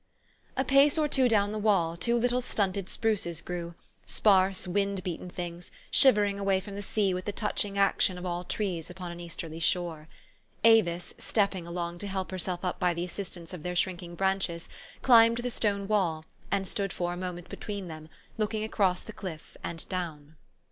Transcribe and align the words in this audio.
A 0.57 0.65
pace 0.65 0.97
or 0.97 1.07
two 1.07 1.29
down 1.29 1.51
the 1.51 1.59
wall, 1.59 1.95
two 1.95 2.17
little 2.17 2.41
stunted 2.41 2.89
spruces 2.89 3.39
grew, 3.39 3.75
sparse, 4.07 4.67
wind 4.67 5.03
beaten 5.03 5.29
things, 5.29 5.69
shiver 5.91 6.25
ing 6.25 6.39
away 6.39 6.59
from 6.59 6.73
the 6.73 6.81
sea 6.81 7.13
with 7.13 7.25
the 7.25 7.31
touching 7.31 7.77
action 7.77 8.17
of 8.17 8.25
all 8.25 8.43
trees 8.43 8.89
upon 8.89 9.11
an 9.11 9.19
easterly 9.19 9.59
shore. 9.59 10.07
Avis, 10.63 11.13
stepping 11.19 11.67
along 11.67 11.99
to 11.99 12.07
help 12.07 12.31
herself 12.31 12.65
up 12.65 12.79
by 12.79 12.95
the 12.95 13.05
assistance 13.05 13.53
of 13.53 13.61
their 13.61 13.75
shrink 13.75 14.01
ing 14.01 14.15
branches, 14.15 14.67
climbed 15.03 15.37
the 15.37 15.51
stone 15.51 15.87
wall, 15.87 16.25
and 16.49 16.67
stood 16.67 16.91
for 16.91 17.13
a 17.13 17.15
moment 17.15 17.47
between 17.47 17.87
them, 17.87 18.09
looking 18.39 18.63
across 18.63 19.03
the 19.03 19.13
cliff, 19.13 19.55
and 19.63 19.87
down. 19.87 20.35